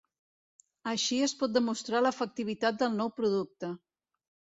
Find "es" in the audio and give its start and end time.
1.25-1.35